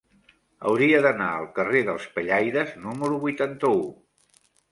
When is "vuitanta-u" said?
3.29-3.87